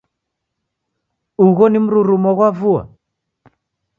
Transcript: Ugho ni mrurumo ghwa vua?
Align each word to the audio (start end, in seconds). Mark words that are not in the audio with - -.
Ugho 1.45 1.65
ni 1.69 1.79
mrurumo 1.83 2.31
ghwa 2.37 2.49
vua? 2.57 2.81